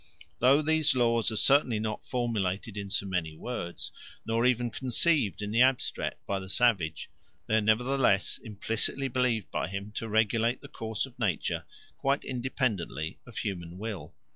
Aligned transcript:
Though 0.39 0.63
these 0.63 0.95
laws 0.95 1.29
are 1.29 1.35
certainly 1.35 1.79
not 1.79 2.03
formulated 2.03 2.75
in 2.75 2.89
so 2.89 3.05
many 3.05 3.35
words 3.35 3.91
nor 4.25 4.47
even 4.47 4.71
conceived 4.71 5.43
in 5.43 5.51
the 5.51 5.61
abstract 5.61 6.25
by 6.25 6.39
the 6.39 6.49
savage, 6.49 7.07
they 7.45 7.57
are 7.57 7.61
nevertheless 7.61 8.39
implicitly 8.43 9.09
believed 9.09 9.51
by 9.51 9.67
him 9.67 9.91
to 9.97 10.09
regulate 10.09 10.59
the 10.61 10.69
course 10.69 11.05
of 11.05 11.19
nature 11.19 11.65
quite 11.99 12.23
independently 12.23 13.19
of 13.27 13.37
human 13.37 13.77
will. 13.77 14.15